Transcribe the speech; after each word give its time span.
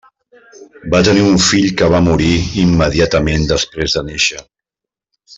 Va 0.93 1.01
tenir 1.07 1.25
un 1.31 1.35
fill 1.47 1.67
que 1.81 1.89
va 1.95 1.99
morir 2.07 2.31
immediatament 2.65 3.45
després 3.53 3.99
de 3.99 4.03
néixer. 4.09 4.41